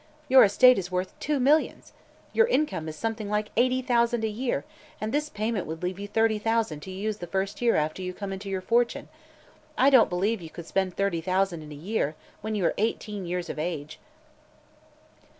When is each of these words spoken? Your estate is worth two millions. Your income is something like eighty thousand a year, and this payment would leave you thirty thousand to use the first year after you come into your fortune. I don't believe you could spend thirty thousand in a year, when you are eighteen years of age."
Your 0.27 0.43
estate 0.43 0.79
is 0.79 0.91
worth 0.91 1.13
two 1.19 1.39
millions. 1.39 1.93
Your 2.33 2.47
income 2.47 2.87
is 2.89 2.95
something 2.95 3.29
like 3.29 3.51
eighty 3.55 3.83
thousand 3.83 4.23
a 4.25 4.29
year, 4.29 4.65
and 4.99 5.11
this 5.13 5.29
payment 5.29 5.67
would 5.67 5.83
leave 5.83 5.99
you 5.99 6.07
thirty 6.07 6.39
thousand 6.39 6.79
to 6.79 6.89
use 6.89 7.17
the 7.17 7.27
first 7.27 7.61
year 7.61 7.75
after 7.75 8.01
you 8.01 8.11
come 8.11 8.33
into 8.33 8.49
your 8.49 8.61
fortune. 8.61 9.09
I 9.77 9.91
don't 9.91 10.09
believe 10.09 10.41
you 10.41 10.49
could 10.49 10.65
spend 10.65 10.97
thirty 10.97 11.21
thousand 11.21 11.61
in 11.61 11.71
a 11.71 11.75
year, 11.75 12.15
when 12.41 12.55
you 12.55 12.65
are 12.65 12.73
eighteen 12.79 13.27
years 13.27 13.47
of 13.47 13.59
age." 13.59 13.99